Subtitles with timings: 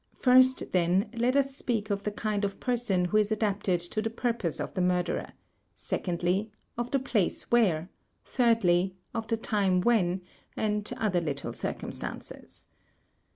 [0.17, 4.09] First, then, let us speak of the kind of person who is adapted to the
[4.09, 5.33] purpose of the murderer;
[5.75, 7.87] sec ondly, of the place where;
[8.25, 10.21] thirdly y of the time when,
[10.57, 12.65] and other little circumstances.